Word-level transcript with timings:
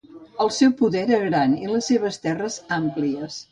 El 0.45 0.49
seu 0.59 0.71
poder 0.79 1.03
era 1.09 1.19
gran 1.27 1.53
i 1.59 1.69
les 1.73 1.91
seves 1.93 2.19
terres 2.25 2.59
àmplies. 2.83 3.41